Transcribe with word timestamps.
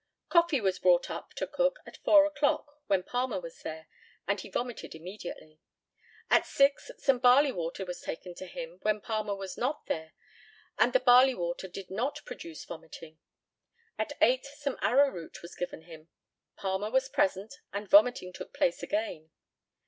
Coffee 0.29 0.59
was 0.59 0.79
brought 0.79 1.11
up 1.11 1.35
to 1.35 1.45
Cook 1.45 1.77
at 1.85 1.97
4 1.97 2.25
o'clock 2.25 2.81
when 2.87 3.03
Palmer 3.03 3.39
was 3.39 3.61
there, 3.61 3.85
and 4.27 4.39
he 4.41 4.49
vomited 4.49 4.95
immediately. 4.95 5.59
At 6.27 6.47
6 6.47 6.89
some 6.97 7.19
barley 7.19 7.51
water 7.51 7.85
was 7.85 8.01
taken 8.01 8.33
to 8.33 8.47
him 8.47 8.79
when 8.81 8.99
Palmer 8.99 9.35
was 9.35 9.59
not 9.59 9.85
there, 9.85 10.13
and 10.79 10.93
the 10.93 10.99
barley 10.99 11.35
water 11.35 11.67
did 11.67 11.91
not 11.91 12.25
produce 12.25 12.65
vomiting. 12.65 13.19
At 13.99 14.13
8 14.21 14.43
some 14.43 14.79
arrowroot 14.81 15.43
was 15.43 15.53
given 15.53 15.83
him, 15.83 16.09
Palmer 16.55 16.89
was 16.89 17.07
present, 17.07 17.59
and 17.71 17.87
vomiting 17.87 18.33
took 18.33 18.55
place 18.55 18.81
again. 18.81 19.29